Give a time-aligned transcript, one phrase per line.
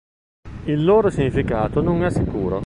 [0.65, 2.59] Il loro significato non è sicuro.